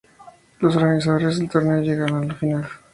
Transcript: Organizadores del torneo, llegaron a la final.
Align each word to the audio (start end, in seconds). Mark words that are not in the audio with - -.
Organizadores 0.63 1.37
del 1.37 1.47
torneo, 1.47 1.79
llegaron 1.79 2.23
a 2.23 2.25
la 2.27 2.33
final. 2.33 2.65